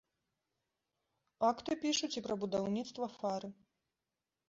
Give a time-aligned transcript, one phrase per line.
[1.51, 3.49] Акты пішуць і пра будаўніцтва фары.